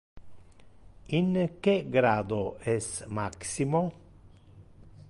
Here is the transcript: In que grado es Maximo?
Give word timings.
In 1.19 1.29
que 1.61 1.75
grado 1.95 2.57
es 2.75 3.05
Maximo? 3.07 3.81